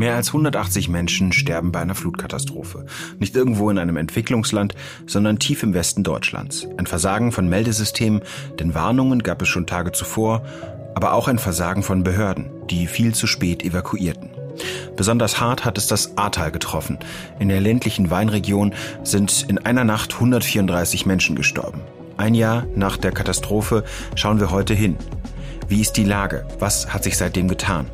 [0.00, 2.86] Mehr als 180 Menschen sterben bei einer Flutkatastrophe.
[3.18, 4.74] Nicht irgendwo in einem Entwicklungsland,
[5.06, 6.66] sondern tief im Westen Deutschlands.
[6.78, 8.22] Ein Versagen von Meldesystemen,
[8.58, 10.42] denn Warnungen gab es schon Tage zuvor,
[10.94, 14.30] aber auch ein Versagen von Behörden, die viel zu spät evakuierten.
[14.96, 16.98] Besonders hart hat es das Ahrtal getroffen.
[17.38, 18.72] In der ländlichen Weinregion
[19.02, 21.82] sind in einer Nacht 134 Menschen gestorben.
[22.20, 23.82] Ein Jahr nach der Katastrophe
[24.14, 24.98] schauen wir heute hin.
[25.68, 26.46] Wie ist die Lage?
[26.58, 27.86] Was hat sich seitdem getan?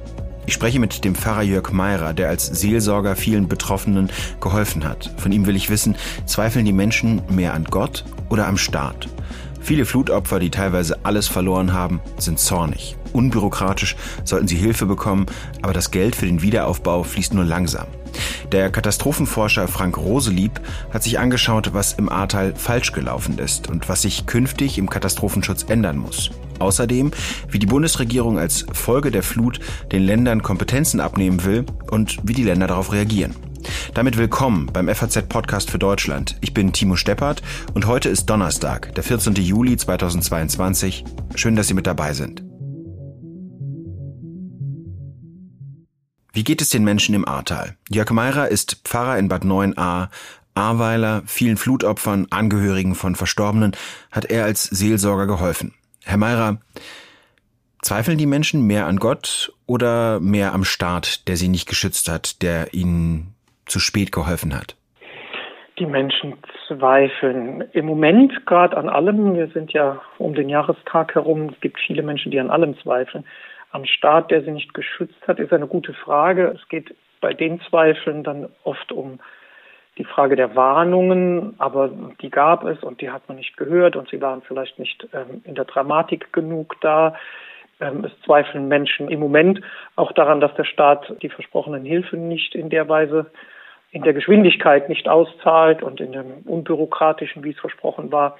[0.47, 5.15] Ich spreche mit dem Pfarrer Jörg Meirer, der als Seelsorger vielen Betroffenen geholfen hat.
[5.19, 5.95] Von ihm will ich wissen,
[6.25, 9.09] zweifeln die Menschen mehr an Gott oder am Staat?
[9.61, 12.97] Viele Flutopfer, die teilweise alles verloren haben, sind zornig.
[13.13, 15.27] Unbürokratisch sollten sie Hilfe bekommen,
[15.63, 17.87] aber das Geld für den Wiederaufbau fließt nur langsam.
[18.53, 20.61] Der Katastrophenforscher Frank Roselieb
[20.93, 25.67] hat sich angeschaut, was im Ahrtal falsch gelaufen ist und was sich künftig im Katastrophenschutz
[25.69, 26.31] ändern muss.
[26.59, 27.11] Außerdem,
[27.51, 29.61] wie die Bundesregierung als Folge der Flut
[29.93, 33.35] den Ländern Kompetenzen abnehmen will und wie die Länder darauf reagieren.
[33.95, 36.37] Damit willkommen beim FAZ Podcast für Deutschland.
[36.41, 37.43] Ich bin Timo Steppert
[37.75, 39.35] und heute ist Donnerstag, der 14.
[39.35, 41.05] Juli 2022.
[41.35, 42.46] Schön, dass Sie mit dabei sind.
[46.37, 47.77] Wie geht es den Menschen im Ahrtal?
[47.89, 50.11] Jörg Meirer ist Pfarrer in Bad 9a.
[50.55, 53.73] Ahrweiler, vielen Flutopfern, Angehörigen von Verstorbenen
[54.13, 55.73] hat er als Seelsorger geholfen.
[56.05, 56.59] Herr Meirer,
[57.81, 62.43] zweifeln die Menschen mehr an Gott oder mehr am Staat, der sie nicht geschützt hat,
[62.43, 64.77] der ihnen zu spät geholfen hat?
[65.79, 66.35] Die Menschen
[66.69, 69.35] zweifeln im Moment gerade an allem.
[69.37, 71.49] Wir sind ja um den Jahrestag herum.
[71.55, 73.25] Es gibt viele Menschen, die an allem zweifeln.
[73.71, 76.55] Am Staat, der sie nicht geschützt hat, ist eine gute Frage.
[76.55, 79.19] Es geht bei den Zweifeln dann oft um
[79.99, 81.91] die Frage der Warnungen, aber
[82.21, 85.41] die gab es und die hat man nicht gehört und sie waren vielleicht nicht ähm,
[85.45, 87.15] in der Dramatik genug da.
[87.81, 89.61] Ähm, es zweifeln Menschen im Moment
[89.97, 93.31] auch daran, dass der Staat die versprochenen Hilfen nicht in der Weise,
[93.91, 98.37] in der Geschwindigkeit nicht auszahlt und in dem unbürokratischen, wie es versprochen war.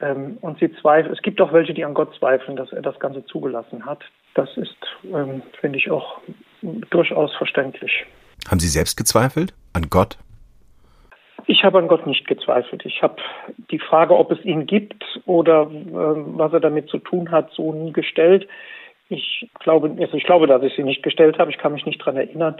[0.00, 2.98] Ähm, und sie zweifeln, es gibt auch welche, die an Gott zweifeln, dass er das
[3.00, 4.04] Ganze zugelassen hat.
[4.34, 6.20] Das ist, ähm, finde ich, auch
[6.90, 8.04] durchaus verständlich.
[8.48, 10.18] Haben Sie selbst gezweifelt an Gott?
[11.46, 12.84] Ich habe an Gott nicht gezweifelt.
[12.84, 13.16] Ich habe
[13.70, 17.72] die Frage, ob es ihn gibt oder äh, was er damit zu tun hat, so
[17.72, 18.46] nie gestellt.
[19.08, 21.50] Ich glaube, also ich glaube, dass ich sie nicht gestellt habe.
[21.50, 22.56] Ich kann mich nicht daran erinnern.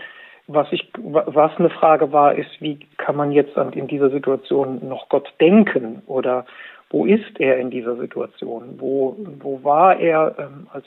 [0.47, 5.11] Was ich, was eine Frage war, ist, wie kann man jetzt in dieser Situation noch
[5.11, 6.47] Gott denken oder
[6.91, 8.77] wo ist er in dieser Situation?
[8.79, 10.87] Wo, wo war er, ähm, als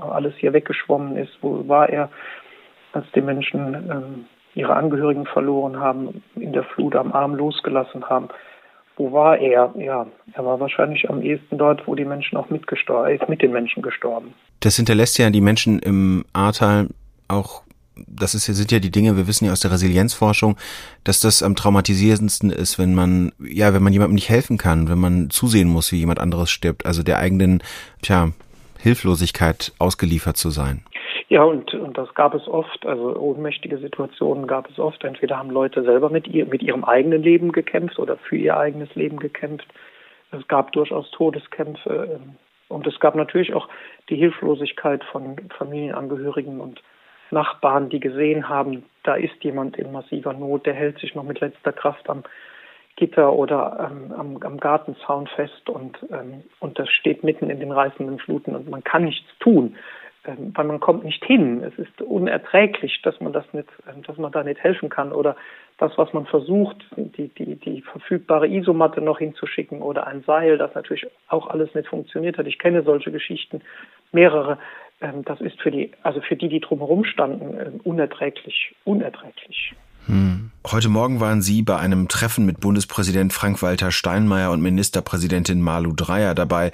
[0.00, 1.32] alles hier weggeschwommen ist?
[1.40, 2.10] Wo war er,
[2.92, 4.24] als die Menschen ähm,
[4.54, 8.28] ihre Angehörigen verloren haben, in der Flut am Arm losgelassen haben.
[8.96, 9.72] Wo war er?
[9.78, 13.52] Ja, er war wahrscheinlich am ehesten dort, wo die Menschen auch mitgestorben, ist mit den
[13.52, 14.34] Menschen gestorben.
[14.60, 16.88] Das hinterlässt ja die Menschen im Ahrtal
[17.28, 17.62] auch
[18.06, 20.56] das ist, sind ja die Dinge, wir wissen ja aus der Resilienzforschung,
[21.04, 24.98] dass das am traumatisierendsten ist, wenn man, ja, wenn man jemandem nicht helfen kann, wenn
[24.98, 27.62] man zusehen muss, wie jemand anderes stirbt, also der eigenen,
[28.02, 28.30] tja,
[28.78, 30.84] Hilflosigkeit ausgeliefert zu sein.
[31.30, 35.04] Ja, und, und das gab es oft, also ohnmächtige Situationen gab es oft.
[35.04, 38.92] Entweder haben Leute selber mit, ihr, mit ihrem eigenen Leben gekämpft oder für ihr eigenes
[38.96, 39.68] Leben gekämpft.
[40.32, 42.34] Es gab durchaus Todeskämpfe ähm,
[42.68, 43.68] und es gab natürlich auch
[44.08, 46.82] die Hilflosigkeit von Familienangehörigen und
[47.32, 51.40] Nachbarn, die gesehen haben, da ist jemand in massiver Not, der hält sich noch mit
[51.40, 52.24] letzter Kraft am
[52.96, 57.72] Gitter oder ähm, am, am Gartenzaun fest und, ähm, und das steht mitten in den
[57.72, 59.76] reißenden Fluten und man kann nichts tun.
[60.26, 61.62] Ähm, weil man kommt nicht hin.
[61.62, 65.34] Es ist unerträglich, dass man das nicht, ähm, dass man da nicht helfen kann oder
[65.78, 70.74] das, was man versucht, die, die, die verfügbare Isomatte noch hinzuschicken oder ein Seil, das
[70.74, 72.46] natürlich auch alles nicht funktioniert hat.
[72.46, 73.62] Ich kenne solche Geschichten,
[74.12, 74.58] mehrere.
[75.00, 79.74] Ähm, das ist für die, also für die, die drumherum standen, unerträglich, unerträglich.
[80.06, 80.50] Hm.
[80.70, 86.34] Heute Morgen waren Sie bei einem Treffen mit Bundespräsident Frank-Walter Steinmeier und Ministerpräsidentin Malu Dreyer
[86.34, 86.72] dabei.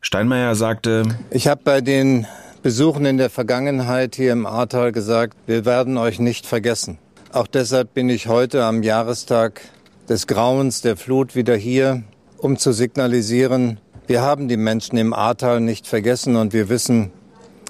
[0.00, 2.26] Steinmeier sagte, ich habe bei den
[2.62, 6.98] Besuchen in der Vergangenheit hier im Ahrtal gesagt, wir werden euch nicht vergessen.
[7.32, 9.60] Auch deshalb bin ich heute am Jahrestag
[10.08, 12.04] des Grauens der Flut wieder hier,
[12.38, 17.10] um zu signalisieren, wir haben die Menschen im Ahrtal nicht vergessen und wir wissen,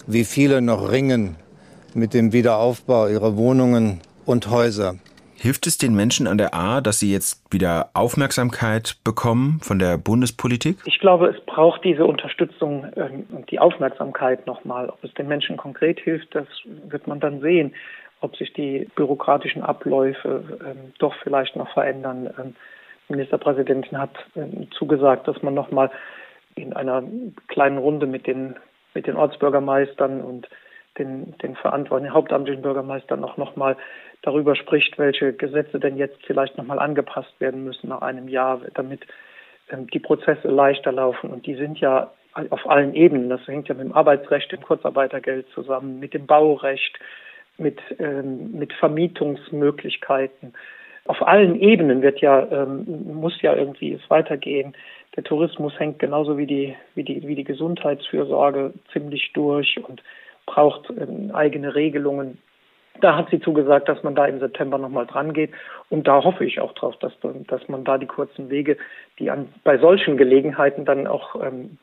[0.06, 1.36] wie viele noch ringen
[1.94, 4.94] mit dem Wiederaufbau ihrer Wohnungen und Häuser.
[5.36, 9.98] Hilft es den Menschen an der A, dass sie jetzt wieder Aufmerksamkeit bekommen von der
[9.98, 10.78] Bundespolitik?
[10.86, 14.88] Ich glaube, es braucht diese Unterstützung ähm, und die Aufmerksamkeit nochmal.
[14.88, 16.46] Ob es den Menschen konkret hilft, das
[16.88, 17.74] wird man dann sehen.
[18.20, 22.30] Ob sich die bürokratischen Abläufe ähm, doch vielleicht noch verändern.
[22.38, 22.54] Ähm,
[23.10, 24.16] Ministerpräsidentin hat
[24.78, 25.90] zugesagt, dass man nochmal
[26.54, 27.02] in einer
[27.48, 28.54] kleinen Runde mit den
[28.94, 30.48] mit den Ortsbürgermeistern und
[30.98, 33.76] den, den verantwortlichen hauptamtlichen Bürgermeistern noch nochmal
[34.22, 39.02] darüber spricht, welche Gesetze denn jetzt vielleicht nochmal angepasst werden müssen nach einem Jahr, damit
[39.70, 41.30] ähm, die Prozesse leichter laufen.
[41.30, 42.10] Und die sind ja
[42.50, 43.28] auf allen Ebenen.
[43.28, 46.98] Das hängt ja mit dem Arbeitsrecht, dem Kurzarbeitergeld zusammen, mit dem Baurecht,
[47.58, 50.54] mit, ähm, mit Vermietungsmöglichkeiten.
[51.06, 54.74] Auf allen Ebenen wird ja, ähm, muss ja irgendwie es weitergehen.
[55.16, 60.02] Der Tourismus hängt genauso wie die, wie die, wie die Gesundheitsfürsorge ziemlich durch und
[60.46, 62.38] braucht ähm, eigene Regelungen.
[63.00, 65.50] Da hat sie zugesagt, dass man da im September nochmal dran geht.
[65.90, 67.12] Und da hoffe ich auch drauf, dass,
[67.48, 68.76] dass man da die kurzen Wege,
[69.18, 71.78] die an, bei solchen Gelegenheiten dann auch ähm,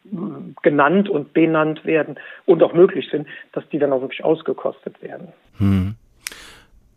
[0.62, 5.30] genannt und benannt werden und auch möglich sind, dass die dann auch wirklich ausgekostet werden.
[5.58, 5.96] Hm.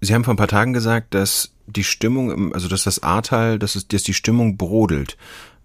[0.01, 3.75] Sie haben vor ein paar Tagen gesagt, dass die Stimmung, also dass das Ahrtal, dass,
[3.75, 5.17] es, dass die Stimmung brodelt.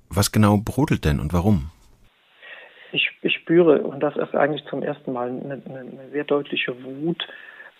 [0.09, 1.71] Was genau brodelt denn und warum?
[2.91, 7.27] Ich, ich spüre, und das ist eigentlich zum ersten Mal eine, eine sehr deutliche Wut,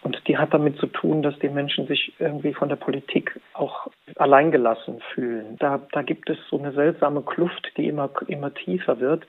[0.02, 3.88] und die hat damit zu tun, dass die Menschen sich irgendwie von der Politik auch
[4.16, 5.58] alleingelassen fühlen.
[5.60, 9.28] Da, da gibt es so eine seltsame Kluft, die immer, immer tiefer wird,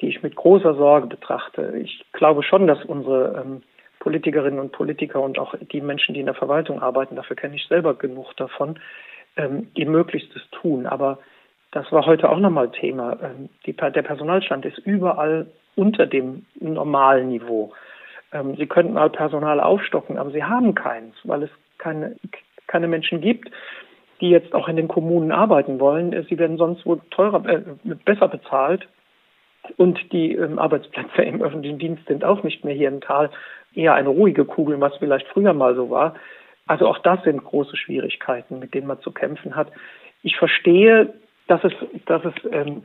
[0.00, 1.78] die ich mit großer Sorge betrachte.
[1.82, 3.62] Ich glaube schon, dass unsere ähm,
[4.00, 7.66] Politikerinnen und Politiker und auch die Menschen, die in der Verwaltung arbeiten, dafür kenne ich
[7.68, 8.78] selber genug davon,
[9.36, 10.84] ähm, ihr Möglichstes tun.
[10.86, 11.20] Aber
[11.72, 13.18] das war heute auch nochmal Thema.
[13.22, 17.72] Ähm, die, der Personalstand ist überall unter dem normalen Niveau.
[18.32, 22.16] Ähm, sie könnten mal Personal aufstocken, aber sie haben keins, weil es keine,
[22.66, 23.50] keine Menschen gibt,
[24.20, 26.26] die jetzt auch in den Kommunen arbeiten wollen.
[26.28, 27.62] Sie werden sonst wohl teurer, äh,
[28.04, 28.86] besser bezahlt.
[29.76, 33.30] Und die ähm, Arbeitsplätze im öffentlichen Dienst sind auch nicht mehr hier im Tal
[33.74, 36.16] eher eine ruhige Kugel, was vielleicht früher mal so war.
[36.66, 39.68] Also auch das sind große Schwierigkeiten, mit denen man zu kämpfen hat.
[40.22, 41.14] Ich verstehe
[41.48, 41.72] dass es,
[42.06, 42.82] dass es ähm,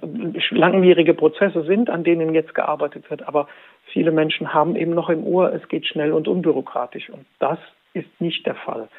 [0.52, 3.28] langwierige Prozesse sind, an denen jetzt gearbeitet wird.
[3.28, 3.48] Aber
[3.94, 7.10] viele Menschen haben eben noch im Ohr, es geht schnell und unbürokratisch.
[7.10, 7.60] Und das
[7.94, 8.90] ist nicht der Fall.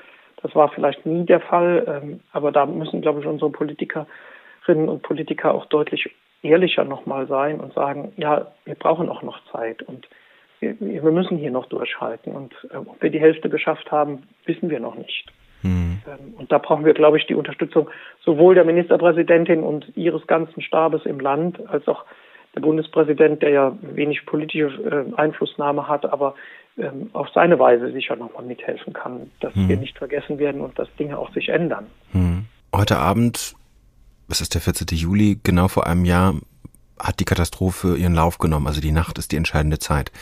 [0.43, 5.02] Das war vielleicht nie der Fall, ähm, aber da müssen, glaube ich, unsere Politikerinnen und
[5.02, 6.08] Politiker auch deutlich
[6.43, 10.08] ehrlicher nochmal sein und sagen, ja, wir brauchen auch noch Zeit und
[10.60, 12.32] wir, wir müssen hier noch durchhalten.
[12.32, 15.32] Und äh, ob wir die Hälfte geschafft haben, wissen wir noch nicht.
[15.62, 15.99] Mhm.
[16.37, 17.90] Und da brauchen wir, glaube ich, die Unterstützung
[18.25, 22.05] sowohl der Ministerpräsidentin und ihres ganzen Stabes im Land, als auch
[22.55, 26.34] der Bundespräsident, der ja wenig politische äh, Einflussnahme hat, aber
[26.78, 29.69] ähm, auf seine Weise sicher nochmal mithelfen kann, dass mhm.
[29.69, 31.87] wir nicht vergessen werden und dass Dinge auch sich ändern.
[32.12, 32.46] Mhm.
[32.75, 33.55] Heute Abend,
[34.28, 34.87] was ist der 14.
[34.96, 36.34] Juli, genau vor einem Jahr,
[36.99, 38.66] hat die Katastrophe ihren Lauf genommen.
[38.66, 40.12] Also die Nacht ist die entscheidende Zeit.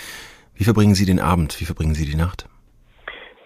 [0.54, 1.60] Wie verbringen Sie den Abend?
[1.60, 2.48] Wie verbringen Sie die Nacht?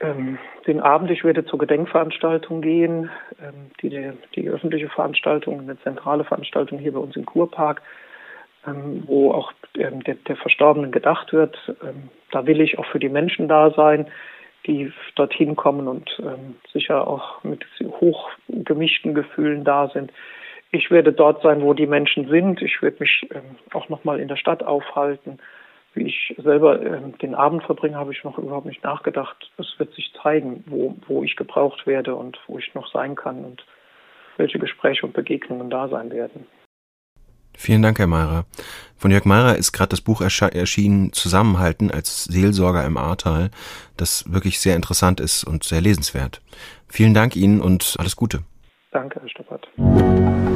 [0.01, 3.11] Ähm, den Abend, ich werde zur Gedenkveranstaltung gehen,
[3.43, 7.83] ähm, die, die öffentliche Veranstaltung, eine zentrale Veranstaltung hier bei uns im Kurpark,
[8.67, 11.57] ähm, wo auch ähm, der, der, Verstorbenen gedacht wird.
[11.83, 14.07] Ähm, da will ich auch für die Menschen da sein,
[14.67, 20.13] die dorthin kommen und ähm, sicher auch mit hochgemischten Gefühlen da sind.
[20.73, 22.63] Ich werde dort sein, wo die Menschen sind.
[22.63, 23.29] Ich werde mich
[23.73, 25.41] auch nochmal in der Stadt aufhalten
[25.95, 29.51] wie ich selber äh, den Abend verbringe, habe ich noch überhaupt nicht nachgedacht.
[29.59, 33.45] Es wird sich zeigen, wo, wo ich gebraucht werde und wo ich noch sein kann
[33.45, 33.65] und
[34.37, 36.47] welche Gespräche und Begegnungen da sein werden.
[37.57, 38.47] Vielen Dank, Herr Meirer.
[38.97, 43.51] Von Jörg Meirer ist gerade das Buch erschienen, Zusammenhalten als Seelsorger im Ahrtal,
[43.97, 46.41] das wirklich sehr interessant ist und sehr lesenswert.
[46.89, 48.45] Vielen Dank Ihnen und alles Gute.
[48.93, 50.50] Danke, Herr Stoppert.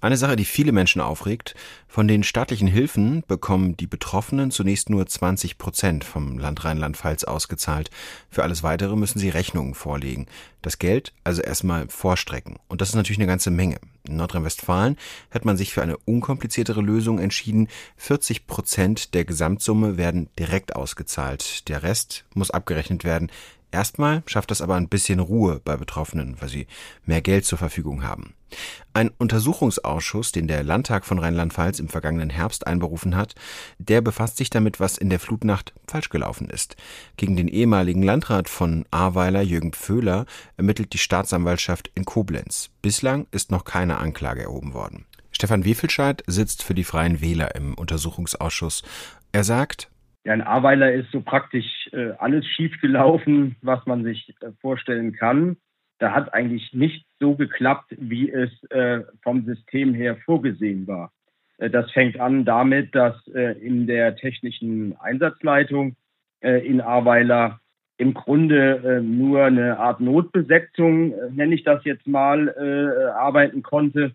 [0.00, 1.54] Eine Sache, die viele Menschen aufregt,
[1.88, 7.90] von den staatlichen Hilfen bekommen die Betroffenen zunächst nur 20 Prozent vom Land Rheinland-Pfalz ausgezahlt.
[8.28, 10.26] Für alles Weitere müssen sie Rechnungen vorlegen.
[10.60, 12.56] Das Geld also erstmal vorstrecken.
[12.68, 13.78] Und das ist natürlich eine ganze Menge.
[14.06, 14.98] In Nordrhein-Westfalen
[15.30, 17.68] hat man sich für eine unkompliziertere Lösung entschieden.
[17.96, 21.68] 40 Prozent der Gesamtsumme werden direkt ausgezahlt.
[21.68, 23.30] Der Rest muss abgerechnet werden.
[23.76, 26.66] Erstmal schafft das aber ein bisschen Ruhe bei Betroffenen, weil sie
[27.04, 28.32] mehr Geld zur Verfügung haben.
[28.94, 33.34] Ein Untersuchungsausschuss, den der Landtag von Rheinland-Pfalz im vergangenen Herbst einberufen hat,
[33.76, 36.76] der befasst sich damit, was in der Flutnacht falsch gelaufen ist.
[37.18, 40.24] Gegen den ehemaligen Landrat von Ahrweiler, Jürgen Pföhler,
[40.56, 42.70] ermittelt die Staatsanwaltschaft in Koblenz.
[42.80, 45.04] Bislang ist noch keine Anklage erhoben worden.
[45.32, 48.84] Stefan Wefelscheid sitzt für die Freien Wähler im Untersuchungsausschuss.
[49.32, 49.90] Er sagt,
[50.26, 55.56] ja, in Ahrweiler ist so praktisch äh, alles schiefgelaufen, was man sich äh, vorstellen kann.
[55.98, 61.10] Da hat eigentlich nicht so geklappt, wie es äh, vom System her vorgesehen war.
[61.56, 65.96] Äh, das fängt an damit, dass in der technischen Einsatzleitung
[66.42, 67.60] in Ahrweiler
[67.96, 72.54] im Grunde nur eine Art Notbesetzung, nenne ich das jetzt mal,
[73.16, 74.14] arbeiten konnte.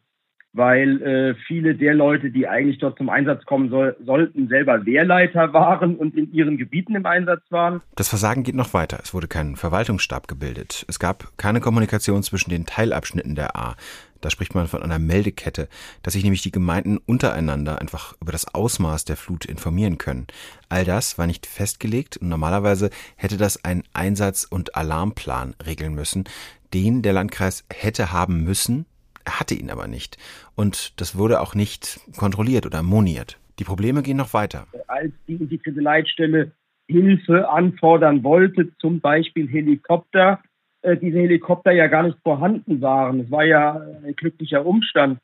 [0.53, 5.53] Weil äh, viele der Leute, die eigentlich dort zum Einsatz kommen soll, sollten, selber Wehrleiter
[5.53, 7.81] waren und in ihren Gebieten im Einsatz waren.
[7.95, 8.99] Das Versagen geht noch weiter.
[9.01, 10.85] Es wurde kein Verwaltungsstab gebildet.
[10.89, 13.75] Es gab keine Kommunikation zwischen den Teilabschnitten der A.
[14.19, 15.67] Da spricht man von einer Meldekette,
[16.03, 20.27] dass sich nämlich die Gemeinden untereinander einfach über das Ausmaß der Flut informieren können.
[20.69, 26.25] All das war nicht festgelegt und normalerweise hätte das ein Einsatz- und Alarmplan regeln müssen,
[26.73, 28.85] den der Landkreis hätte haben müssen,
[29.27, 30.17] hatte ihn aber nicht.
[30.55, 33.39] Und das wurde auch nicht kontrolliert oder moniert.
[33.59, 34.67] Die Probleme gehen noch weiter.
[34.87, 36.51] Als die integrierte Leitstelle
[36.87, 40.41] Hilfe anfordern wollte, zum Beispiel Helikopter,
[40.81, 43.21] äh, diese Helikopter ja gar nicht vorhanden waren.
[43.21, 45.19] Es war ja ein glücklicher Umstand,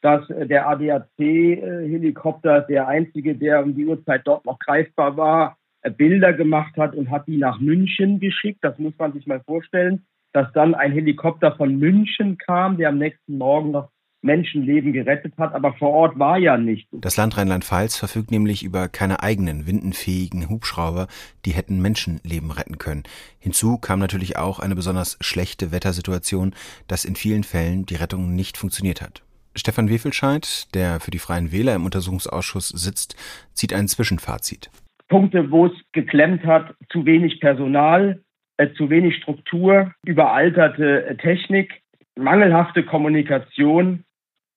[0.00, 5.90] dass äh, der ADAC-Helikopter, der einzige, der um die Uhrzeit dort noch greifbar war, äh,
[5.90, 8.58] Bilder gemacht hat und hat die nach München geschickt.
[8.62, 12.98] Das muss man sich mal vorstellen dass dann ein Helikopter von München kam, der am
[12.98, 13.88] nächsten Morgen noch
[14.24, 16.88] Menschenleben gerettet hat, aber vor Ort war ja nicht.
[16.92, 21.08] Das Land Rheinland-Pfalz verfügt nämlich über keine eigenen windenfähigen Hubschrauber,
[21.44, 23.04] die hätten Menschenleben retten können.
[23.38, 26.54] Hinzu kam natürlich auch eine besonders schlechte Wettersituation,
[26.88, 29.22] dass in vielen Fällen die Rettung nicht funktioniert hat.
[29.54, 33.14] Stefan Wefelscheid, der für die Freien Wähler im Untersuchungsausschuss sitzt,
[33.52, 34.70] zieht ein Zwischenfazit.
[35.08, 38.24] Punkte, wo es geklemmt hat, zu wenig Personal,
[38.56, 41.82] äh, zu wenig Struktur, überalterte äh, Technik,
[42.16, 44.04] mangelhafte Kommunikation.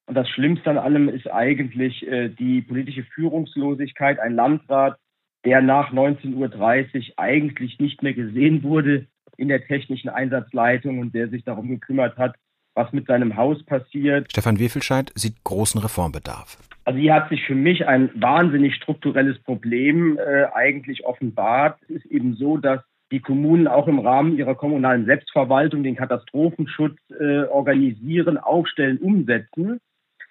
[0.06, 4.18] Und das Schlimmste an allem ist eigentlich äh, die politische Führungslosigkeit.
[4.18, 4.98] Ein Landrat,
[5.44, 11.28] der nach 19.30 Uhr eigentlich nicht mehr gesehen wurde in der technischen Einsatzleitung und der
[11.28, 12.36] sich darum gekümmert hat,
[12.74, 14.30] was mit seinem Haus passiert.
[14.30, 16.58] Stefan Wefelscheid sieht großen Reformbedarf.
[16.84, 21.78] Also hier hat sich für mich ein wahnsinnig strukturelles Problem äh, eigentlich offenbart.
[21.82, 26.98] Es ist eben so, dass die Kommunen auch im Rahmen ihrer kommunalen Selbstverwaltung den Katastrophenschutz
[27.18, 29.80] äh, organisieren, aufstellen, umsetzen.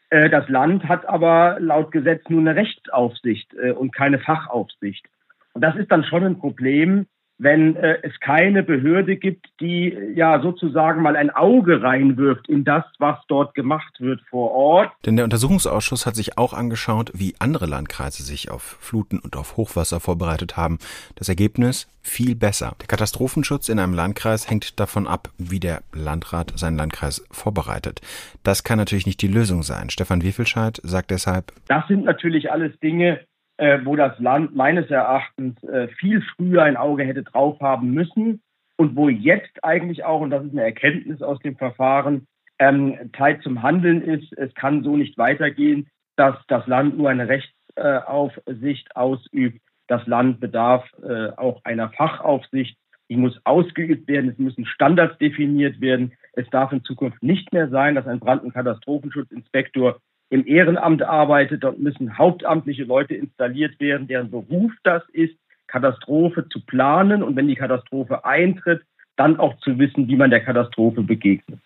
[0.09, 5.05] Äh, das Land hat aber laut Gesetz nur eine Rechtsaufsicht äh, und keine Fachaufsicht.
[5.53, 7.07] Und das ist dann schon ein Problem,
[7.39, 12.83] wenn äh, es keine Behörde gibt, die ja sozusagen mal ein Auge reinwirft in das,
[12.99, 14.91] was dort gemacht wird vor Ort.
[15.05, 19.57] Denn der Untersuchungsausschuss hat sich auch angeschaut, wie andere Landkreise sich auf Fluten und auf
[19.57, 20.79] Hochwasser vorbereitet haben.
[21.15, 22.75] Das Ergebnis viel besser.
[22.79, 28.01] Der Katastrophenschutz in einem Landkreis hängt davon ab, wie der Landrat seinen Landkreis vorbereitet.
[28.43, 29.89] Das kann natürlich nicht die Lösung sein.
[29.89, 33.19] Stefan Wiefelscheid sagt deshalb, das sind natürlich alles Dinge,
[33.57, 38.41] äh, wo das Land meines Erachtens äh, viel früher ein Auge hätte drauf haben müssen
[38.77, 42.27] und wo jetzt eigentlich auch, und das ist eine Erkenntnis aus dem Verfahren,
[42.59, 44.31] ähm, Zeit zum Handeln ist.
[44.37, 49.61] Es kann so nicht weitergehen, dass das Land nur eine Rechtsaufsicht ausübt.
[49.87, 52.77] Das Land bedarf äh, auch einer Fachaufsicht.
[53.09, 54.31] Die muss ausgeübt werden.
[54.31, 56.13] Es müssen Standards definiert werden.
[56.33, 61.63] Es darf in Zukunft nicht mehr sein, dass ein Brand- und Katastrophenschutzinspektor im Ehrenamt arbeitet.
[61.63, 65.35] Dort müssen hauptamtliche Leute installiert werden, deren Beruf das ist,
[65.67, 68.81] Katastrophe zu planen und wenn die Katastrophe eintritt,
[69.17, 71.59] dann auch zu wissen, wie man der Katastrophe begegnet.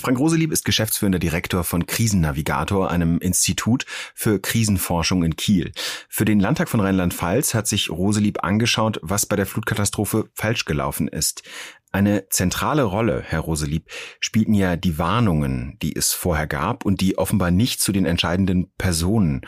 [0.00, 5.72] Frank Roselieb ist geschäftsführender Direktor von Krisennavigator, einem Institut für Krisenforschung in Kiel.
[6.08, 11.08] Für den Landtag von Rheinland-Pfalz hat sich Roselieb angeschaut, was bei der Flutkatastrophe falsch gelaufen
[11.08, 11.42] ist.
[11.90, 13.86] Eine zentrale Rolle, Herr Roselieb,
[14.20, 18.70] spielten ja die Warnungen, die es vorher gab und die offenbar nicht zu den entscheidenden
[18.76, 19.40] Personen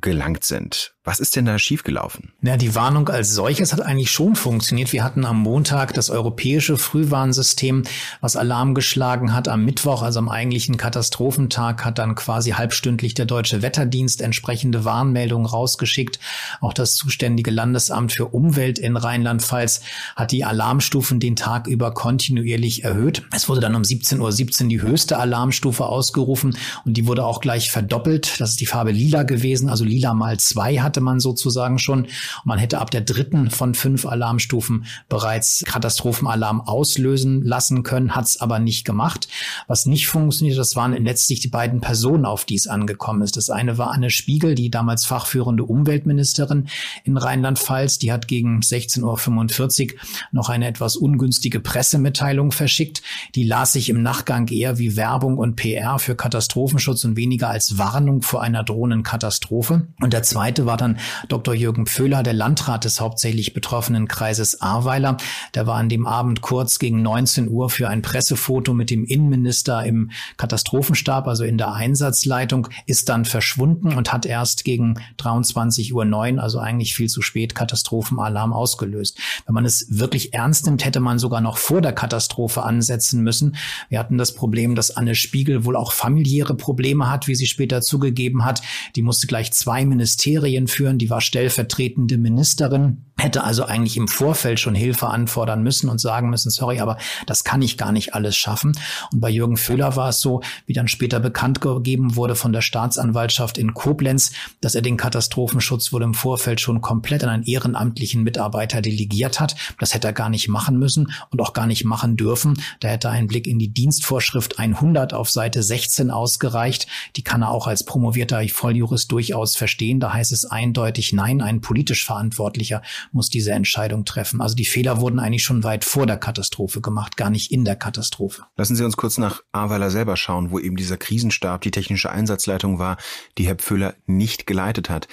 [0.00, 0.94] gelangt sind.
[1.06, 2.32] Was ist denn da schiefgelaufen?
[2.40, 4.92] Na, die Warnung als solches hat eigentlich schon funktioniert.
[4.94, 7.82] Wir hatten am Montag das europäische Frühwarnsystem,
[8.22, 9.46] was Alarm geschlagen hat.
[9.46, 15.46] Am Mittwoch, also am eigentlichen Katastrophentag, hat dann quasi halbstündlich der Deutsche Wetterdienst entsprechende Warnmeldungen
[15.46, 16.18] rausgeschickt.
[16.62, 19.82] Auch das zuständige Landesamt für Umwelt in Rheinland-Pfalz
[20.16, 23.24] hat die Alarmstufen den Tag über kontinuierlich erhöht.
[23.32, 27.42] Es wurde dann um 17.17 Uhr 17 die höchste Alarmstufe ausgerufen und die wurde auch
[27.42, 28.40] gleich verdoppelt.
[28.40, 32.04] Das ist die Farbe lila gewesen, also also lila mal zwei hatte man sozusagen schon.
[32.04, 32.10] Und
[32.44, 38.40] man hätte ab der dritten von fünf Alarmstufen bereits Katastrophenalarm auslösen lassen können, hat es
[38.40, 39.28] aber nicht gemacht.
[39.66, 43.36] Was nicht funktioniert, das waren letztlich die beiden Personen, auf die es angekommen ist.
[43.36, 46.68] Das eine war Anne Spiegel, die damals fachführende Umweltministerin
[47.04, 47.98] in Rheinland-Pfalz.
[47.98, 50.00] Die hat gegen 16.45 Uhr
[50.32, 53.02] noch eine etwas ungünstige Pressemitteilung verschickt.
[53.34, 57.78] Die las sich im Nachgang eher wie Werbung und PR für Katastrophenschutz und weniger als
[57.78, 59.73] Warnung vor einer drohenden Katastrophe.
[60.00, 61.54] Und der zweite war dann dann Dr.
[61.54, 65.16] Jürgen Pföhler, der Landrat des hauptsächlich betroffenen Kreises Ahrweiler.
[65.54, 69.84] Der war an dem Abend kurz gegen 19 Uhr für ein Pressefoto mit dem Innenminister
[69.84, 75.92] im Katastrophenstab, also in der Einsatzleitung, ist dann verschwunden und hat erst gegen 23.09
[76.34, 79.18] Uhr, also eigentlich viel zu spät, Katastrophenalarm ausgelöst.
[79.46, 83.56] Wenn man es wirklich ernst nimmt, hätte man sogar noch vor der Katastrophe ansetzen müssen.
[83.88, 87.80] Wir hatten das Problem, dass Anne Spiegel wohl auch familiäre Probleme hat, wie sie später
[87.80, 88.60] zugegeben hat.
[88.96, 90.98] Die musste gleich zwei Ministerien führen.
[90.98, 96.28] Die war stellvertretende Ministerin hätte also eigentlich im Vorfeld schon Hilfe anfordern müssen und sagen
[96.28, 98.78] müssen, sorry, aber das kann ich gar nicht alles schaffen.
[99.12, 102.60] Und bei Jürgen Föhler war es so, wie dann später bekannt gegeben wurde von der
[102.60, 108.22] Staatsanwaltschaft in Koblenz, dass er den Katastrophenschutz wohl im Vorfeld schon komplett an einen ehrenamtlichen
[108.22, 109.56] Mitarbeiter delegiert hat.
[109.80, 112.60] Das hätte er gar nicht machen müssen und auch gar nicht machen dürfen.
[112.80, 116.86] Da hätte ein Blick in die Dienstvorschrift 100 auf Seite 16 ausgereicht.
[117.16, 119.98] Die kann er auch als promovierter Volljurist durchaus verstehen.
[119.98, 122.82] Da heißt es eindeutig, nein, ein politisch Verantwortlicher
[123.14, 124.40] muss diese Entscheidung treffen.
[124.40, 127.76] Also die Fehler wurden eigentlich schon weit vor der Katastrophe gemacht, gar nicht in der
[127.76, 128.44] Katastrophe.
[128.56, 132.78] Lassen Sie uns kurz nach Ahrweiler selber schauen, wo eben dieser Krisenstab, die technische Einsatzleitung
[132.78, 132.96] war,
[133.38, 135.08] die Herr Pföhler nicht geleitet hat.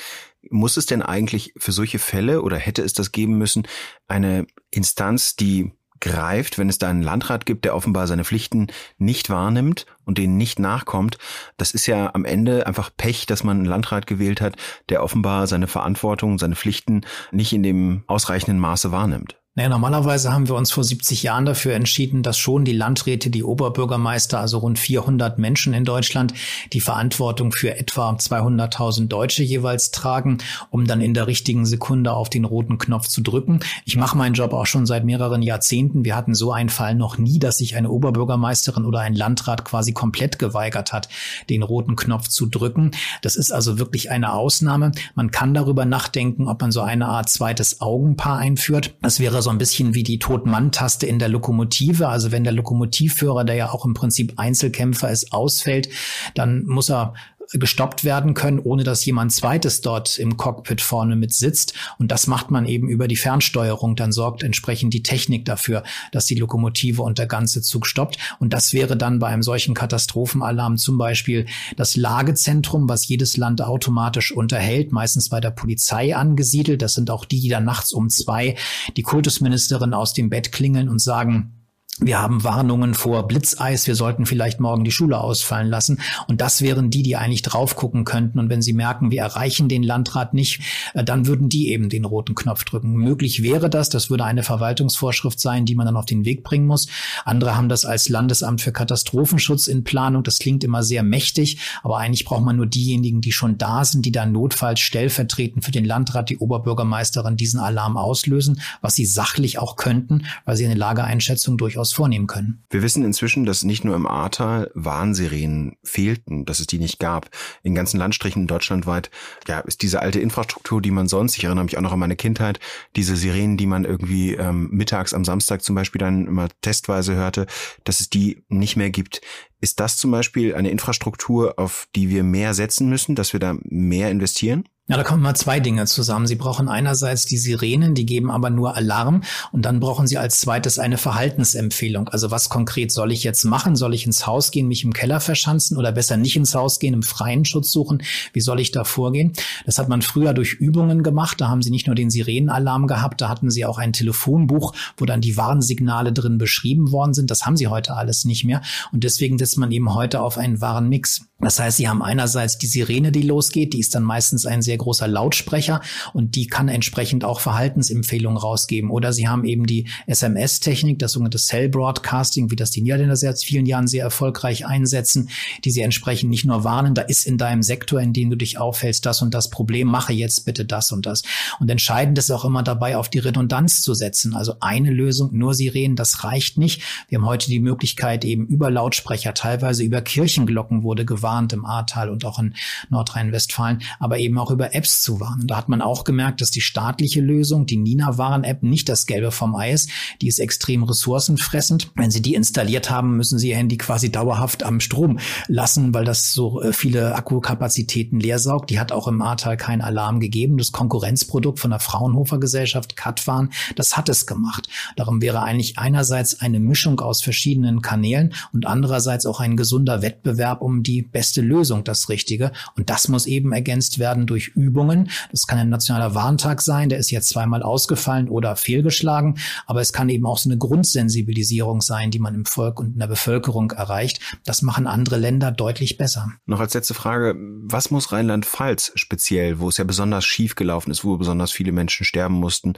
[0.50, 3.68] Muss es denn eigentlich für solche Fälle oder hätte es das geben müssen,
[4.08, 8.68] eine Instanz, die greift, wenn es da einen Landrat gibt, der offenbar seine Pflichten
[8.98, 11.18] nicht wahrnimmt und denen nicht nachkommt.
[11.58, 14.58] Das ist ja am Ende einfach Pech, dass man einen Landrat gewählt hat,
[14.90, 19.41] der offenbar seine Verantwortung, seine Pflichten nicht in dem ausreichenden Maße wahrnimmt.
[19.54, 23.44] Naja, normalerweise haben wir uns vor 70 Jahren dafür entschieden, dass schon die Landräte, die
[23.44, 26.34] Oberbürgermeister, also rund 400 Menschen in Deutschland,
[26.72, 30.38] die Verantwortung für etwa 200.000 Deutsche jeweils tragen,
[30.70, 33.60] um dann in der richtigen Sekunde auf den roten Knopf zu drücken.
[33.84, 36.06] Ich mache meinen Job auch schon seit mehreren Jahrzehnten.
[36.06, 39.92] Wir hatten so einen Fall noch nie, dass sich eine Oberbürgermeisterin oder ein Landrat quasi
[39.92, 41.10] komplett geweigert hat,
[41.50, 42.92] den roten Knopf zu drücken.
[43.22, 44.94] Das ist also wirklich eine Ausnahme.
[45.14, 48.96] Man kann darüber nachdenken, ob man so eine Art zweites Augenpaar einführt.
[49.02, 52.08] Das wäre so ein bisschen wie die Tod-Mann-Taste in der Lokomotive.
[52.08, 55.90] Also wenn der Lokomotivführer, der ja auch im Prinzip Einzelkämpfer ist, ausfällt,
[56.36, 57.14] dann muss er
[57.54, 61.74] gestoppt werden können, ohne dass jemand zweites dort im Cockpit vorne mit sitzt.
[61.98, 63.96] Und das macht man eben über die Fernsteuerung.
[63.96, 68.18] Dann sorgt entsprechend die Technik dafür, dass die Lokomotive und der ganze Zug stoppt.
[68.40, 73.62] Und das wäre dann bei einem solchen Katastrophenalarm zum Beispiel das Lagezentrum, was jedes Land
[73.62, 76.82] automatisch unterhält, meistens bei der Polizei angesiedelt.
[76.82, 78.56] Das sind auch die, die dann nachts um zwei
[78.96, 81.61] die Kultusministerin aus dem Bett klingeln und sagen,
[82.00, 86.00] wir haben Warnungen vor Blitzeis, wir sollten vielleicht morgen die Schule ausfallen lassen.
[86.28, 88.40] Und das wären die, die eigentlich drauf gucken könnten.
[88.40, 90.62] Und wenn sie merken, wir erreichen den Landrat nicht,
[90.94, 92.94] äh, dann würden die eben den roten Knopf drücken.
[92.94, 96.66] Möglich wäre das, das würde eine Verwaltungsvorschrift sein, die man dann auf den Weg bringen
[96.66, 96.88] muss.
[97.26, 100.24] Andere haben das als Landesamt für Katastrophenschutz in Planung.
[100.24, 104.06] Das klingt immer sehr mächtig, aber eigentlich braucht man nur diejenigen, die schon da sind,
[104.06, 109.60] die dann notfalls stellvertretend für den Landrat, die Oberbürgermeisterin diesen Alarm auslösen, was sie sachlich
[109.60, 112.64] auch könnten, weil sie eine Lageeinschätzung durchaus durchaus vornehmen können.
[112.70, 117.30] Wir wissen inzwischen, dass nicht nur im Ahrtal Warnsirenen fehlten, dass es die nicht gab.
[117.64, 119.10] In ganzen Landstrichen deutschlandweit
[119.48, 122.16] ja, ist diese alte Infrastruktur, die man sonst, ich erinnere mich auch noch an meine
[122.16, 122.60] Kindheit,
[122.96, 127.48] diese Sirenen, die man irgendwie ähm, mittags am Samstag zum Beispiel dann immer testweise hörte,
[127.84, 129.22] dass es die nicht mehr gibt.
[129.60, 133.56] Ist das zum Beispiel eine Infrastruktur, auf die wir mehr setzen müssen, dass wir da
[133.64, 134.66] mehr investieren?
[134.88, 136.26] Ja, da kommen mal zwei Dinge zusammen.
[136.26, 140.42] Sie brauchen einerseits die Sirenen, die geben aber nur Alarm und dann brauchen Sie als
[140.42, 142.10] zweites eine Verhaltensempfehlung.
[142.10, 143.76] Also was konkret soll ich jetzt machen?
[143.76, 146.96] Soll ich ins Haus gehen, mich im Keller verschanzen oder besser nicht ins Haus gehen,
[146.96, 148.02] im freien Schutz suchen?
[148.34, 149.34] Wie soll ich da vorgehen?
[149.66, 151.40] Das hat man früher durch Übungen gemacht.
[151.40, 155.06] Da haben Sie nicht nur den Sirenenalarm gehabt, da hatten Sie auch ein Telefonbuch, wo
[155.06, 157.32] dann die Warnsignale drin beschrieben worden sind.
[157.32, 160.60] Das haben Sie heute alles nicht mehr und deswegen setzt man eben heute auf einen
[160.60, 161.22] Warnmix.
[161.42, 164.78] Das heißt, Sie haben einerseits die Sirene, die losgeht, die ist dann meistens ein sehr
[164.78, 165.82] großer Lautsprecher
[166.14, 168.92] und die kann entsprechend auch Verhaltensempfehlungen rausgeben.
[168.92, 173.40] Oder Sie haben eben die SMS-Technik, das sogenannte Cell Broadcasting, wie das die Niederländer seit
[173.40, 175.30] vielen Jahren sehr erfolgreich einsetzen,
[175.64, 178.60] die Sie entsprechend nicht nur warnen, da ist in deinem Sektor, in dem du dich
[178.60, 181.24] aufhältst, das und das Problem, mache jetzt bitte das und das.
[181.60, 184.36] Und entscheidend ist auch immer dabei, auf die Redundanz zu setzen.
[184.36, 186.84] Also eine Lösung, nur Sirenen, das reicht nicht.
[187.10, 192.10] Wir haben heute die Möglichkeit, eben über Lautsprecher, teilweise über Kirchenglocken wurde gewarnt im Ahrtal
[192.10, 192.54] und auch in
[192.90, 195.48] Nordrhein-Westfalen, aber eben auch über Apps zu warnen.
[195.48, 199.56] Da hat man auch gemerkt, dass die staatliche Lösung, die Nina-Warn-App, nicht das Gelbe vom
[199.56, 199.90] Ei ist.
[200.22, 201.92] Die ist extrem ressourcenfressend.
[201.96, 206.06] Wenn Sie die installiert haben, müssen Sie Ihr Handy quasi dauerhaft am Strom lassen, weil
[206.06, 208.32] das so äh, viele Akkukapazitäten leer.
[208.70, 210.58] Die hat auch im Ahrtal keinen Alarm gegeben.
[210.58, 214.68] Das Konkurrenzprodukt von der Fraunhofer Gesellschaft, Katwan, das hat es gemacht.
[214.96, 220.62] Darum wäre eigentlich einerseits eine Mischung aus verschiedenen Kanälen und andererseits auch ein gesunder Wettbewerb
[220.62, 222.52] um die besten beste Lösung das Richtige.
[222.76, 225.12] Und das muss eben ergänzt werden durch Übungen.
[225.30, 229.38] Das kann ein nationaler Warntag sein, der ist jetzt zweimal ausgefallen oder fehlgeschlagen.
[229.68, 233.00] Aber es kann eben auch so eine Grundsensibilisierung sein, die man im Volk und in
[233.00, 234.20] der Bevölkerung erreicht.
[234.46, 236.28] Das machen andere Länder deutlich besser.
[236.48, 241.04] Noch als letzte Frage, was muss Rheinland-Pfalz speziell, wo es ja besonders schief gelaufen ist,
[241.04, 242.74] wo besonders viele Menschen sterben mussten,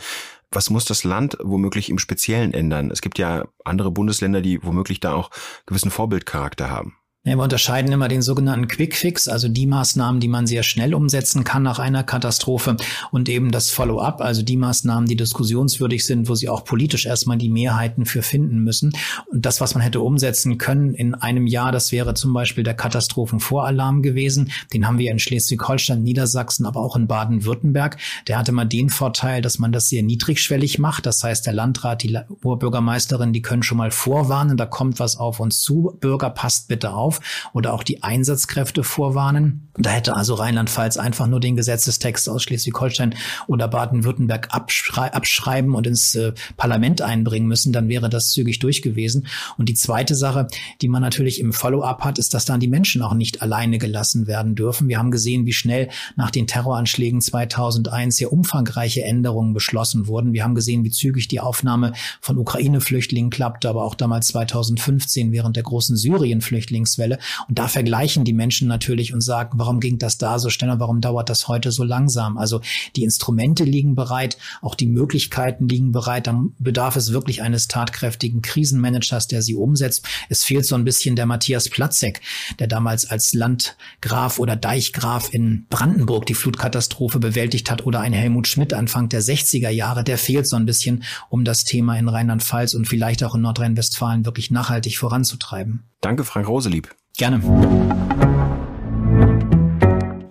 [0.52, 2.92] was muss das Land womöglich im Speziellen ändern?
[2.92, 5.32] Es gibt ja andere Bundesländer, die womöglich da auch
[5.66, 6.98] gewissen Vorbildcharakter haben.
[7.26, 10.94] Ja, wir unterscheiden immer den sogenannten Quick Fix, also die Maßnahmen, die man sehr schnell
[10.94, 12.76] umsetzen kann nach einer Katastrophe
[13.12, 17.38] und eben das Follow-up, also die Maßnahmen, die diskussionswürdig sind, wo sie auch politisch erstmal
[17.38, 18.92] die Mehrheiten für finden müssen.
[19.32, 22.74] Und das, was man hätte umsetzen können in einem Jahr, das wäre zum Beispiel der
[22.74, 24.52] Katastrophenvoralarm gewesen.
[24.74, 27.96] Den haben wir in Schleswig-Holstein, Niedersachsen, aber auch in Baden-Württemberg.
[28.28, 31.06] Der hatte mal den Vorteil, dass man das sehr niedrigschwellig macht.
[31.06, 35.40] Das heißt, der Landrat, die Oberbürgermeisterin, die können schon mal vorwarnen, da kommt was auf
[35.40, 35.98] uns zu.
[36.02, 39.70] Bürger, passt bitte auf auf oder auch die Einsatzkräfte vorwarnen.
[39.78, 43.16] Da hätte also Rheinland-Pfalz einfach nur den Gesetzestext aus Schleswig-Holstein
[43.48, 48.82] oder Baden-Württemberg abschrei abschreiben und ins äh, Parlament einbringen müssen, dann wäre das zügig durch
[48.82, 49.28] gewesen.
[49.58, 50.48] Und die zweite Sache,
[50.82, 54.28] die man natürlich im Follow-up hat, ist, dass dann die Menschen auch nicht alleine gelassen
[54.28, 54.88] werden dürfen.
[54.88, 60.34] Wir haben gesehen, wie schnell nach den Terroranschlägen 2001 sehr umfangreiche Änderungen beschlossen wurden.
[60.34, 65.56] Wir haben gesehen, wie zügig die Aufnahme von Ukraine-Flüchtlingen klappte, aber auch damals 2015 während
[65.56, 67.20] der großen Syrien-Flüchtlingswelle Kurzwelle.
[67.48, 70.80] Und da vergleichen die Menschen natürlich und sagen, warum ging das da so schnell und
[70.80, 72.38] warum dauert das heute so langsam?
[72.38, 72.62] Also
[72.96, 76.28] die Instrumente liegen bereit, auch die Möglichkeiten liegen bereit.
[76.28, 80.06] Dann bedarf es wirklich eines tatkräftigen Krisenmanagers, der sie umsetzt.
[80.30, 82.22] Es fehlt so ein bisschen der Matthias Platzek,
[82.60, 88.48] der damals als Landgraf oder Deichgraf in Brandenburg die Flutkatastrophe bewältigt hat oder ein Helmut
[88.48, 90.04] Schmidt Anfang der 60er Jahre.
[90.04, 94.26] Der fehlt so ein bisschen, um das Thema in Rheinland-Pfalz und vielleicht auch in Nordrhein-Westfalen
[94.26, 95.84] wirklich nachhaltig voranzutreiben.
[96.04, 96.94] Danke, Frank Roselieb.
[97.18, 97.40] Gerne.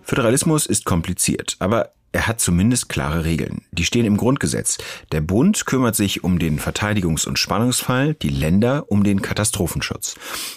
[0.02, 3.62] Föderalismus ist kompliziert, aber er hat zumindest klare Regeln.
[3.72, 4.78] Die stehen im Grundgesetz.
[5.12, 10.16] Der Bund kümmert sich um den Verteidigungs- und Spannungsfall, die Länder um den Katastrophenschutz.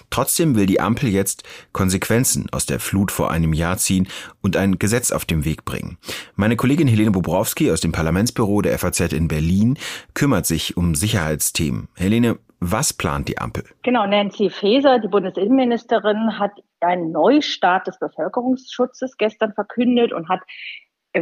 [0.09, 4.07] Trotzdem will die Ampel jetzt Konsequenzen aus der Flut vor einem Jahr ziehen
[4.41, 5.97] und ein Gesetz auf den Weg bringen.
[6.35, 9.77] Meine Kollegin Helene Bobrowski aus dem Parlamentsbüro der FAZ in Berlin
[10.13, 11.87] kümmert sich um Sicherheitsthemen.
[11.95, 13.63] Helene, was plant die Ampel?
[13.83, 20.41] Genau, Nancy Faeser, die Bundesinnenministerin, hat einen Neustart des Bevölkerungsschutzes gestern verkündet und hat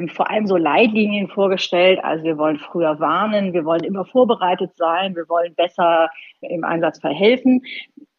[0.10, 2.00] vor allem so Leitlinien vorgestellt.
[2.04, 6.10] Also wir wollen früher warnen, wir wollen immer vorbereitet sein, wir wollen besser
[6.42, 7.62] im Einsatzfall helfen.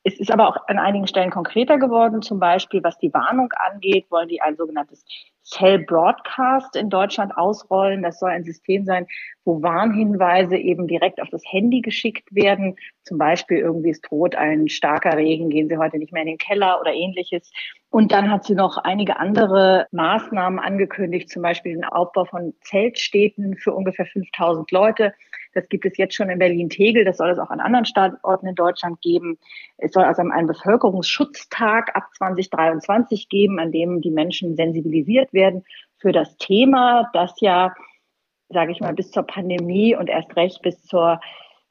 [0.06, 2.20] Es ist aber auch an einigen Stellen konkreter geworden.
[2.20, 5.02] Zum Beispiel, was die Warnung angeht, wollen die ein sogenanntes
[5.42, 8.02] Cell Broadcast in Deutschland ausrollen.
[8.02, 9.06] Das soll ein System sein,
[9.46, 12.76] wo Warnhinweise eben direkt auf das Handy geschickt werden.
[13.02, 16.38] Zum Beispiel irgendwie es droht ein starker Regen, gehen Sie heute nicht mehr in den
[16.38, 17.50] Keller oder ähnliches.
[17.88, 23.56] Und dann hat sie noch einige andere Maßnahmen angekündigt, zum Beispiel den Aufbau von Zeltstädten
[23.56, 25.14] für ungefähr 5000 Leute.
[25.54, 27.04] Das gibt es jetzt schon in Berlin-Tegel.
[27.04, 29.38] Das soll es auch an anderen Standorten in Deutschland geben.
[29.78, 35.64] Es soll also einen Bevölkerungsschutztag ab 2023 geben, an dem die Menschen sensibilisiert werden
[35.98, 37.74] für das Thema, das ja,
[38.50, 41.20] sage ich mal, bis zur Pandemie und erst recht bis zur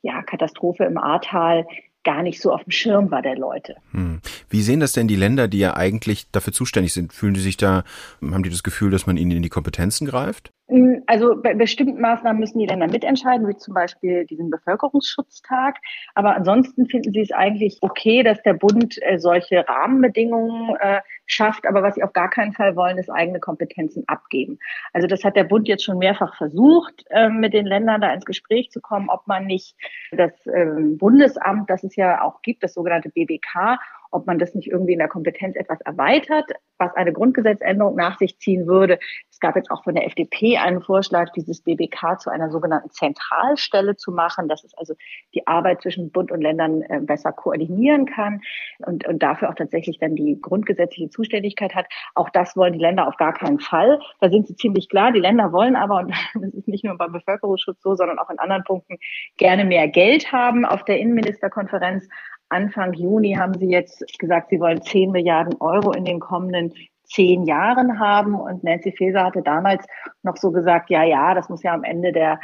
[0.01, 1.67] ja, Katastrophe im Ahrtal
[2.03, 3.75] gar nicht so auf dem Schirm war der Leute.
[3.91, 4.21] Hm.
[4.53, 7.11] Wie sehen das denn die Länder, die ja eigentlich dafür zuständig sind?
[7.11, 7.83] Fühlen die sich da,
[8.21, 10.53] haben die das Gefühl, dass man ihnen in die Kompetenzen greift?
[10.67, 15.77] Hm, also bei bestimmten Maßnahmen müssen die Länder mitentscheiden, wie zum Beispiel diesen Bevölkerungsschutztag.
[16.13, 21.65] Aber ansonsten finden sie es eigentlich okay, dass der Bund äh, solche Rahmenbedingungen äh, schafft.
[21.65, 24.59] Aber was sie auf gar keinen Fall wollen, ist eigene Kompetenzen abgeben.
[24.93, 28.25] Also das hat der Bund jetzt schon mehrfach versucht, äh, mit den Ländern da ins
[28.25, 29.75] Gespräch zu kommen, ob man nicht
[30.11, 33.79] das ähm, Bundesamt, das es ja auch gibt, das sogenannte BBK,
[34.13, 38.38] ob man das nicht irgendwie in der Kompetenz etwas erweitert, was eine Grundgesetzänderung nach sich
[38.39, 38.99] ziehen würde.
[39.30, 43.95] Es gab jetzt auch von der FDP einen Vorschlag, dieses BBK zu einer sogenannten Zentralstelle
[43.95, 44.93] zu machen, dass es also
[45.34, 48.41] die Arbeit zwischen Bund und Ländern äh, besser koordinieren kann
[48.86, 51.88] und, und dafür auch tatsächlich dann die grundgesetzliche Zuständigkeit hat.
[52.15, 53.99] Auch das wollen die Länder auf gar keinen Fall.
[54.19, 55.12] Da sind sie ziemlich klar.
[55.12, 58.39] Die Länder wollen aber, und das ist nicht nur beim Bevölkerungsschutz so, sondern auch in
[58.39, 58.97] anderen Punkten,
[59.38, 62.08] gerne mehr Geld haben auf der Innenministerkonferenz.
[62.53, 66.71] Anfang Juni haben sie jetzt gesagt, sie wollen 10 Milliarden Euro in den kommenden
[67.03, 68.35] zehn Jahren haben.
[68.35, 69.85] Und Nancy Faeser hatte damals
[70.23, 72.39] noch so gesagt, ja, ja, das muss ja am Ende der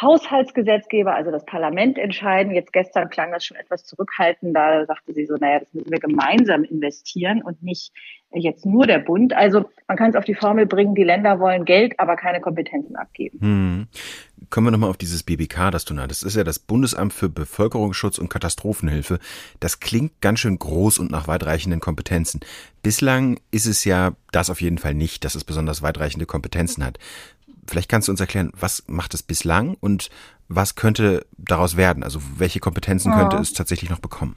[0.00, 2.54] Haushaltsgesetzgeber, also das Parlament, entscheiden.
[2.54, 4.56] Jetzt gestern klang das schon etwas zurückhaltend.
[4.56, 7.92] Da sagte sie so, naja, das müssen wir gemeinsam investieren und nicht
[8.34, 9.34] jetzt nur der Bund.
[9.34, 12.96] Also man kann es auf die Formel bringen, die Länder wollen Geld, aber keine Kompetenzen
[12.96, 13.38] abgeben.
[13.40, 13.88] Hm.
[14.50, 16.22] Kommen wir nochmal auf dieses BBK, das du nanntest.
[16.22, 19.18] Das ist ja das Bundesamt für Bevölkerungsschutz und Katastrophenhilfe.
[19.60, 22.40] Das klingt ganz schön groß und nach weitreichenden Kompetenzen.
[22.82, 26.98] Bislang ist es ja das auf jeden Fall nicht, dass es besonders weitreichende Kompetenzen hat.
[27.66, 30.10] Vielleicht kannst du uns erklären, was macht es bislang und
[30.48, 32.02] was könnte daraus werden?
[32.02, 34.36] Also welche Kompetenzen könnte es tatsächlich noch bekommen?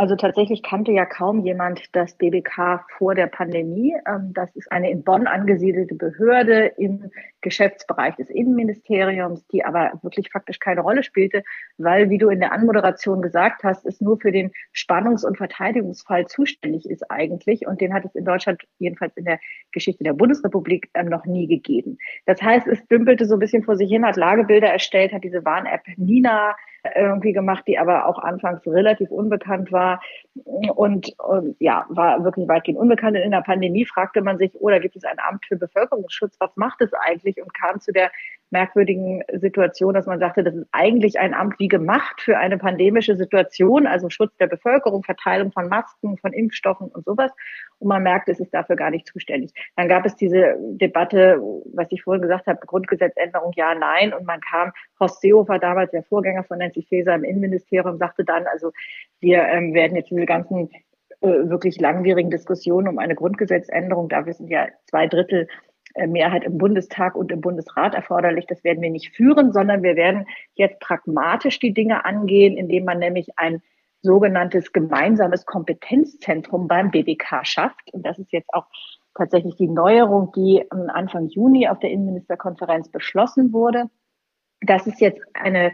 [0.00, 3.94] Also tatsächlich kannte ja kaum jemand das BBK vor der Pandemie.
[4.06, 7.10] Ähm, das ist eine in Bonn angesiedelte Behörde im
[7.42, 11.44] Geschäftsbereich des Innenministeriums, die aber wirklich faktisch keine Rolle spielte,
[11.76, 16.26] weil, wie du in der Anmoderation gesagt hast, es nur für den Spannungs- und Verteidigungsfall
[16.28, 17.66] zuständig ist eigentlich.
[17.66, 19.38] Und den hat es in Deutschland, jedenfalls in der
[19.70, 21.98] Geschichte der Bundesrepublik, ähm, noch nie gegeben.
[22.24, 25.44] Das heißt, es dümpelte so ein bisschen vor sich hin, hat Lagebilder erstellt, hat diese
[25.44, 26.56] Warn-App Nina
[26.94, 30.00] irgendwie gemacht, die aber auch anfangs relativ unbekannt war
[30.44, 33.16] und, und ja, war wirklich weitgehend unbekannt.
[33.16, 36.36] Und in der Pandemie fragte man sich, oder oh, gibt es ein Amt für Bevölkerungsschutz?
[36.38, 37.40] Was macht es eigentlich?
[37.42, 38.10] Und kam zu der
[38.50, 43.16] merkwürdigen Situation, dass man sagte, das ist eigentlich ein Amt wie gemacht für eine pandemische
[43.16, 47.30] Situation, also Schutz der Bevölkerung, Verteilung von Masken, von Impfstoffen und sowas.
[47.78, 49.52] Und man merkt, es ist dafür gar nicht zuständig.
[49.76, 51.40] Dann gab es diese Debatte,
[51.72, 54.12] was ich vorhin gesagt habe, Grundgesetzänderung ja, nein.
[54.12, 58.46] Und man kam, Horst Seehofer, damals der Vorgänger von Nancy Faeser im Innenministerium, sagte dann,
[58.46, 58.72] also
[59.20, 60.70] wir ähm, werden jetzt diese ganzen
[61.20, 65.48] äh, wirklich langwierigen Diskussionen um eine Grundgesetzänderung, da wissen ja zwei Drittel
[66.06, 68.46] Mehrheit im Bundestag und im Bundesrat erforderlich.
[68.46, 72.98] Das werden wir nicht führen, sondern wir werden jetzt pragmatisch die Dinge angehen, indem man
[72.98, 73.62] nämlich ein
[74.02, 77.92] sogenanntes gemeinsames Kompetenzzentrum beim BBK schafft.
[77.92, 78.66] Und das ist jetzt auch
[79.14, 83.90] tatsächlich die Neuerung, die Anfang Juni auf der Innenministerkonferenz beschlossen wurde.
[84.60, 85.72] Das ist jetzt eine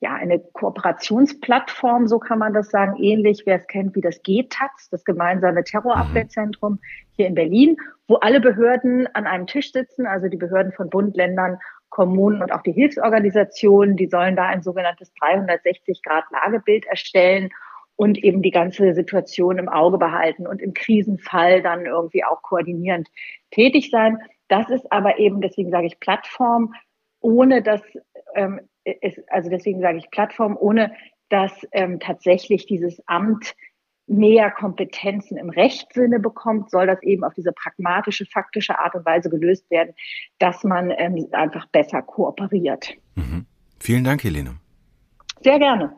[0.00, 4.90] ja, eine Kooperationsplattform, so kann man das sagen, ähnlich, wer es kennt, wie das GTAX,
[4.90, 6.78] das gemeinsame Terrorabwehrzentrum
[7.16, 7.76] hier in Berlin,
[8.08, 11.58] wo alle Behörden an einem Tisch sitzen, also die Behörden von Bund, Ländern,
[11.90, 17.50] Kommunen und auch die Hilfsorganisationen, die sollen da ein sogenanntes 360-Grad-Lagebild erstellen
[17.96, 23.08] und eben die ganze Situation im Auge behalten und im Krisenfall dann irgendwie auch koordinierend
[23.50, 24.18] tätig sein.
[24.48, 26.74] Das ist aber eben, deswegen sage ich Plattform,
[27.20, 27.82] ohne dass
[28.34, 30.94] ähm, es, also deswegen sage ich Plattform, ohne
[31.28, 33.54] dass ähm, tatsächlich dieses Amt
[34.08, 39.30] mehr Kompetenzen im Rechtssinne bekommt, soll das eben auf diese pragmatische, faktische Art und Weise
[39.30, 39.94] gelöst werden,
[40.38, 42.94] dass man ähm, einfach besser kooperiert.
[43.14, 43.46] Mhm.
[43.78, 44.56] Vielen Dank, Helene.
[45.42, 45.94] Sehr gerne.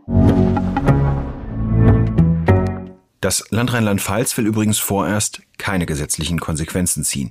[3.20, 7.30] Das Land Rheinland-Pfalz will übrigens vorerst keine gesetzlichen Konsequenzen ziehen.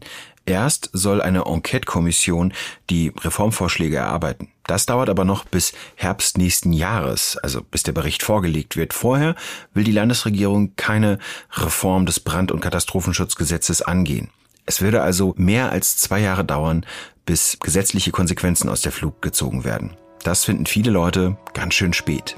[0.50, 2.54] Erst soll eine Enquete-Kommission
[2.90, 4.50] die Reformvorschläge erarbeiten.
[4.66, 8.94] Das dauert aber noch bis Herbst nächsten Jahres, also bis der Bericht vorgelegt wird.
[8.94, 9.36] Vorher
[9.76, 11.20] will die Landesregierung keine
[11.54, 14.32] Reform des Brand- und Katastrophenschutzgesetzes angehen.
[14.66, 16.84] Es würde also mehr als zwei Jahre dauern,
[17.28, 19.98] bis gesetzliche Konsequenzen aus der Flug gezogen werden.
[20.24, 22.38] Das finden viele Leute ganz schön spät.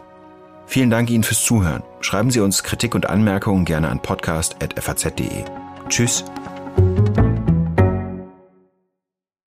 [0.68, 1.84] Vielen Dank Ihnen fürs Zuhören.
[2.02, 5.46] Schreiben Sie uns Kritik und Anmerkungen gerne an podcast.faz.de.
[5.88, 6.26] Tschüss.